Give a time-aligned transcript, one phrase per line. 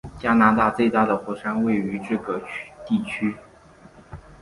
[0.19, 2.41] 加拿大最大的火山位于这个
[2.87, 3.35] 地区。